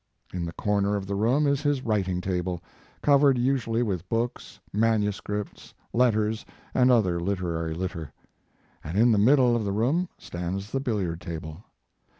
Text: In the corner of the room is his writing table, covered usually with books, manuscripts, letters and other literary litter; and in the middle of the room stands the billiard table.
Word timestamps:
In 0.33 0.45
the 0.45 0.53
corner 0.53 0.95
of 0.95 1.05
the 1.05 1.13
room 1.13 1.45
is 1.45 1.61
his 1.61 1.83
writing 1.83 2.21
table, 2.21 2.63
covered 3.03 3.37
usually 3.37 3.83
with 3.83 4.09
books, 4.09 4.59
manuscripts, 4.73 5.75
letters 5.93 6.43
and 6.73 6.89
other 6.89 7.19
literary 7.19 7.75
litter; 7.75 8.11
and 8.83 8.97
in 8.97 9.11
the 9.11 9.19
middle 9.19 9.55
of 9.55 9.63
the 9.63 9.71
room 9.71 10.09
stands 10.17 10.71
the 10.71 10.79
billiard 10.79 11.21
table. 11.21 11.65